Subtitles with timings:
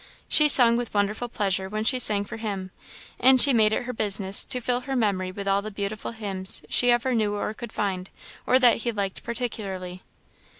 [0.27, 2.71] She sung with wonderful pleasure when she sang for him;
[3.19, 6.63] and she made it her business to fill her memory with all the beautiful hymns
[6.69, 8.09] she ever knew or could find,
[8.47, 10.01] or that he liked particularly.